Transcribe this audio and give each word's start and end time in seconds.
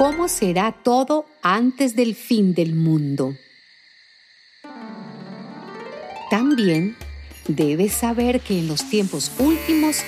¿Cómo 0.00 0.28
será 0.28 0.72
todo 0.72 1.26
antes 1.42 1.94
del 1.94 2.14
fin 2.14 2.54
del 2.54 2.74
mundo? 2.74 3.36
También 6.30 6.96
debes 7.46 7.92
saber 7.92 8.40
que 8.40 8.60
en 8.60 8.66
los 8.66 8.88
tiempos 8.88 9.30
últimos 9.38 9.98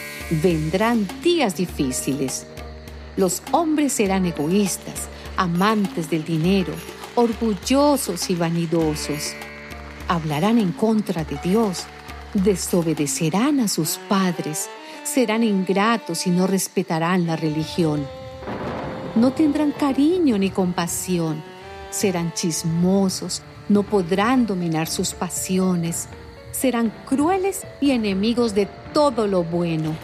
vendrán 0.42 1.06
días 1.22 1.56
difíciles. 1.58 2.46
Los 3.18 3.42
hombres 3.50 3.92
serán 3.92 4.24
egoístas, 4.24 5.10
amantes 5.36 6.08
del 6.08 6.24
dinero, 6.24 6.72
orgullosos 7.14 8.30
y 8.30 8.34
vanidosos. 8.34 9.34
Hablarán 10.08 10.56
en 10.56 10.72
contra 10.72 11.22
de 11.22 11.36
Dios, 11.44 11.84
desobedecerán 12.32 13.60
a 13.60 13.68
sus 13.68 13.98
padres, 14.08 14.70
serán 15.04 15.44
ingratos 15.44 16.26
y 16.26 16.30
no 16.30 16.46
respetarán 16.46 17.26
la 17.26 17.36
religión. 17.36 18.21
No 19.14 19.30
tendrán 19.32 19.72
cariño 19.72 20.38
ni 20.38 20.48
compasión, 20.48 21.42
serán 21.90 22.32
chismosos, 22.32 23.42
no 23.68 23.82
podrán 23.82 24.46
dominar 24.46 24.88
sus 24.88 25.12
pasiones, 25.12 26.08
serán 26.50 26.90
crueles 27.06 27.66
y 27.80 27.90
enemigos 27.90 28.54
de 28.54 28.66
todo 28.94 29.26
lo 29.26 29.44
bueno. 29.44 29.94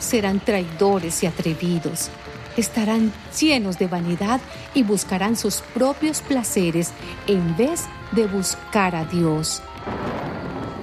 Serán 0.00 0.40
traidores 0.40 1.22
y 1.22 1.26
atrevidos, 1.26 2.10
estarán 2.56 3.12
llenos 3.38 3.78
de 3.78 3.86
vanidad 3.86 4.40
y 4.74 4.82
buscarán 4.82 5.36
sus 5.36 5.58
propios 5.74 6.20
placeres 6.20 6.90
en 7.28 7.56
vez 7.56 7.84
de 8.10 8.26
buscar 8.26 8.96
a 8.96 9.04
Dios. 9.04 9.62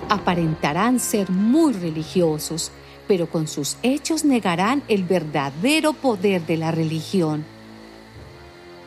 Aparentarán 0.07 0.97
ser 0.99 1.29
muy 1.29 1.73
religiosos, 1.73 2.71
pero 3.07 3.29
con 3.29 3.47
sus 3.47 3.77
hechos 3.83 4.25
negarán 4.25 4.83
el 4.87 5.03
verdadero 5.03 5.93
poder 5.93 6.45
de 6.45 6.57
la 6.57 6.71
religión. 6.71 7.45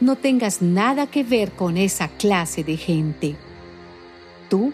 No 0.00 0.16
tengas 0.16 0.62
nada 0.62 1.06
que 1.06 1.24
ver 1.24 1.52
con 1.52 1.76
esa 1.76 2.08
clase 2.08 2.64
de 2.64 2.76
gente. 2.76 3.36
Tú 4.48 4.72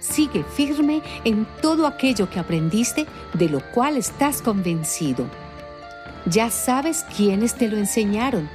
sigue 0.00 0.44
firme 0.44 1.00
en 1.24 1.46
todo 1.62 1.86
aquello 1.86 2.28
que 2.28 2.38
aprendiste, 2.38 3.06
de 3.34 3.48
lo 3.48 3.60
cual 3.72 3.96
estás 3.96 4.42
convencido 4.42 5.28
ya 6.26 6.50
sabes 6.50 7.04
quiénes 7.16 7.54
te 7.54 7.68
lo 7.68 7.76
enseñaron. 7.76 8.48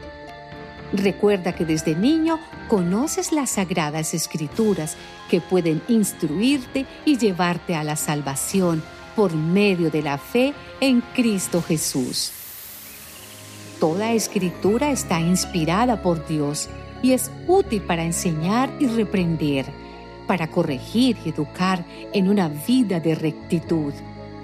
Recuerda 0.92 1.54
que 1.54 1.66
desde 1.66 1.96
niño 1.96 2.40
conoces 2.68 3.32
las 3.32 3.52
sagradas 3.52 4.14
escrituras 4.14 4.98
que 5.30 5.40
pueden 5.40 5.82
instruirte 5.88 6.88
y 7.06 7.18
llevarte 7.18 7.76
a 7.76 7.84
la 7.84 7.96
salvación 7.96 8.84
por 9.16 9.34
medio 9.34 9.90
de 9.90 10.02
la 10.02 10.18
fe 10.18 10.54
en 10.80 11.02
Cristo 11.02 11.62
Jesús. 11.62 12.32
Toda 13.80 14.14
escritura 14.14 14.92
está 14.92 15.20
inspirada 15.22 16.02
por 16.02 16.28
Dios 16.28 16.70
y 17.02 17.14
es 17.14 17.32
útil 17.48 17.82
para 17.82 18.04
enseñar 18.04 18.70
y 18.80 18.88
reprender, 18.88 19.66
para 20.28 20.48
corregir 20.48 21.18
y 21.24 21.30
educar 21.30 21.86
en 22.14 22.30
una 22.30 22.50
vida 22.50 23.00
de 23.00 23.16
rectitud 23.16 23.94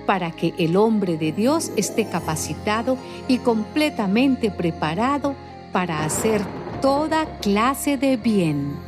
para 0.06 0.31
que 0.31 0.53
el 0.57 0.78
hombre 0.78 1.17
de 1.17 1.31
Dios 1.31 1.72
esté 1.75 2.07
capacitado 2.07 2.97
y 3.28 3.40
completamente 3.40 4.51
preparado 4.51 5.35
para 5.72 6.06
hacer 6.06 6.41
toda 6.81 7.25
clase 7.40 7.97
de 7.97 8.17
bien. 8.17 8.84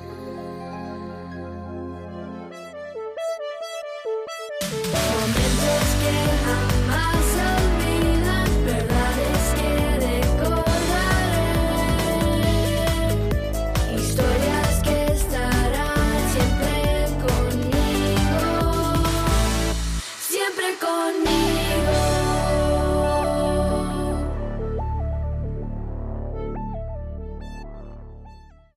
Momentos 6.07 6.61
que 6.61 6.66